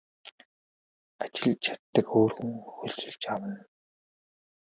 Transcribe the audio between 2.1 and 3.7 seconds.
өөр хүн хөлсөлж авна.